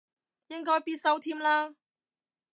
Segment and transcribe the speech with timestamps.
[0.47, 1.75] 應該必修添啦